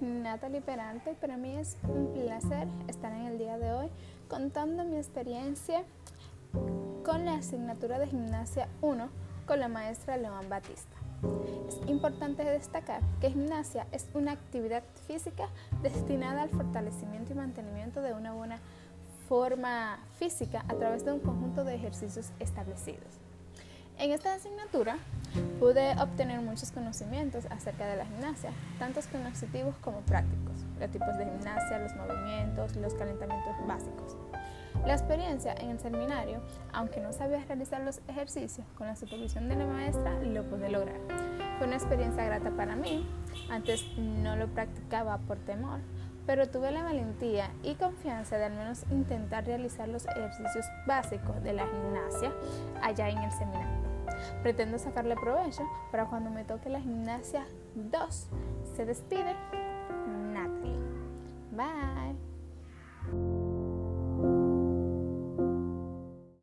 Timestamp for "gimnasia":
8.06-8.68, 13.30-13.86, 28.06-28.50, 31.24-31.78, 51.66-52.32, 56.80-57.46